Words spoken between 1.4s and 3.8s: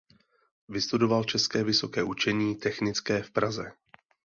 vysoké učení technické v Praze.